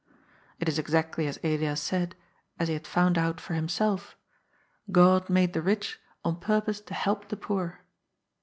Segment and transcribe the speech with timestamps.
[0.59, 2.15] It is exactly as Elias said,
[2.57, 4.17] as he had found out for himself:
[4.91, 7.81] God made the rich, on purpose to help the poor.